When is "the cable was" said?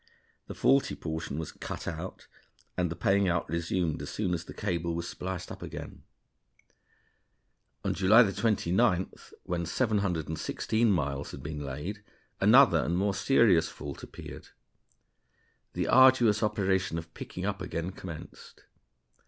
4.45-5.07